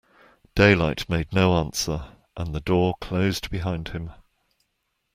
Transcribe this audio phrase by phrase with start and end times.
[0.55, 2.05] Daylight made no answer,
[2.35, 4.09] and the door closed behind him.